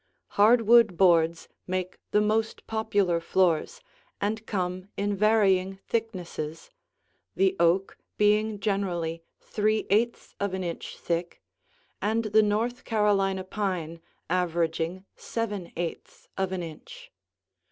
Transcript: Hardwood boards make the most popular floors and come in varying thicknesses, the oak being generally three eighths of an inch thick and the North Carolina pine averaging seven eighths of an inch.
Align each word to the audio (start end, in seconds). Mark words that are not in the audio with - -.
Hardwood 0.29 0.97
boards 0.97 1.47
make 1.67 1.99
the 2.09 2.21
most 2.21 2.65
popular 2.65 3.19
floors 3.19 3.81
and 4.19 4.43
come 4.47 4.87
in 4.97 5.15
varying 5.15 5.77
thicknesses, 5.87 6.71
the 7.35 7.55
oak 7.59 7.99
being 8.17 8.59
generally 8.59 9.21
three 9.41 9.85
eighths 9.91 10.33
of 10.39 10.55
an 10.55 10.63
inch 10.63 10.97
thick 10.97 11.39
and 12.01 12.23
the 12.23 12.41
North 12.41 12.83
Carolina 12.83 13.43
pine 13.43 14.01
averaging 14.27 15.05
seven 15.15 15.71
eighths 15.77 16.27
of 16.35 16.51
an 16.51 16.63
inch. 16.63 17.11